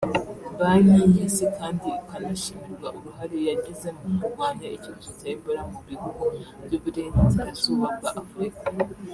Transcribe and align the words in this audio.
Banki 0.59 1.01
y’isi 1.13 1.45
kandi 1.57 1.87
ikanashimirwa 1.99 2.87
uruhare 2.97 3.37
yagize 3.49 3.87
mu 3.97 4.07
kurwanya 4.19 4.67
icyorezo 4.75 5.11
cya 5.19 5.27
Ebola 5.33 5.61
mu 5.71 5.79
bihugu 5.87 6.21
by’uburengerazuba 6.63 7.87
bwa 7.97 8.11
Afurika 8.21 8.63